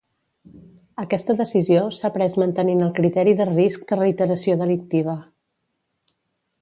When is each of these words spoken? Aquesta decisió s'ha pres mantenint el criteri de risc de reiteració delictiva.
Aquesta 1.01 1.35
decisió 1.41 1.83
s'ha 1.97 2.11
pres 2.15 2.37
mantenint 2.43 2.81
el 2.87 2.95
criteri 3.01 3.37
de 3.43 3.47
risc 3.53 3.85
de 3.93 4.01
reiteració 4.01 4.57
delictiva. 4.63 5.17